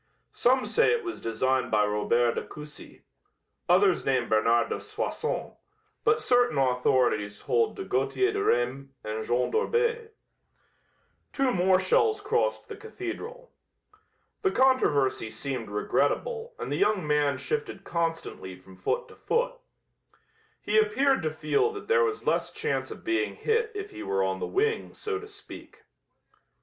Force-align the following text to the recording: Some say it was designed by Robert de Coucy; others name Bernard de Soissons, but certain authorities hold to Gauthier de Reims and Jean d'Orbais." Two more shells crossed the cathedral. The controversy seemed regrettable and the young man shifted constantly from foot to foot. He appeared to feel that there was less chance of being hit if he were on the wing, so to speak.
Some 0.33 0.65
say 0.65 0.93
it 0.93 1.03
was 1.03 1.21
designed 1.21 1.69
by 1.69 1.85
Robert 1.85 2.33
de 2.33 2.41
Coucy; 2.41 3.03
others 3.69 4.03
name 4.03 4.27
Bernard 4.27 4.69
de 4.69 4.81
Soissons, 4.81 5.53
but 6.03 6.19
certain 6.19 6.57
authorities 6.57 7.41
hold 7.41 7.75
to 7.75 7.83
Gauthier 7.83 8.31
de 8.31 8.43
Reims 8.43 8.89
and 9.03 9.23
Jean 9.23 9.51
d'Orbais." 9.51 10.09
Two 11.31 11.51
more 11.51 11.79
shells 11.79 12.19
crossed 12.19 12.67
the 12.67 12.75
cathedral. 12.75 13.51
The 14.41 14.49
controversy 14.49 15.29
seemed 15.29 15.69
regrettable 15.69 16.55
and 16.57 16.71
the 16.71 16.77
young 16.77 17.05
man 17.05 17.37
shifted 17.37 17.83
constantly 17.83 18.55
from 18.55 18.77
foot 18.77 19.07
to 19.09 19.15
foot. 19.15 19.53
He 20.63 20.79
appeared 20.79 21.21
to 21.21 21.31
feel 21.31 21.71
that 21.73 21.87
there 21.87 22.03
was 22.03 22.25
less 22.25 22.51
chance 22.51 22.89
of 22.89 23.03
being 23.03 23.35
hit 23.35 23.71
if 23.75 23.91
he 23.91 24.01
were 24.01 24.23
on 24.23 24.39
the 24.39 24.47
wing, 24.47 24.95
so 24.95 25.19
to 25.19 25.27
speak. 25.27 25.83